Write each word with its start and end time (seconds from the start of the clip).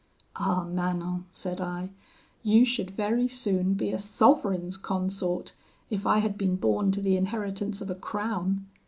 "'Ah! 0.35 0.63
Manon,' 0.63 1.27
said 1.29 1.61
I, 1.61 1.89
'you 2.41 2.65
should 2.65 2.89
very 2.89 3.27
soon 3.27 3.75
be 3.75 3.91
a 3.91 3.99
sovereign's 3.99 4.75
consort, 4.75 5.53
if 5.91 6.07
I 6.07 6.17
had 6.17 6.39
been 6.39 6.55
born 6.55 6.89
to 6.93 7.01
the 7.01 7.15
inheritance 7.17 7.81
of 7.81 7.91
a 7.91 7.93
crown. 7.95 8.65